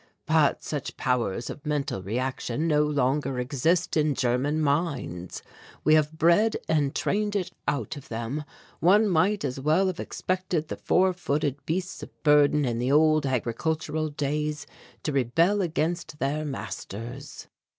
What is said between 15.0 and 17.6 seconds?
to rebel against their masters."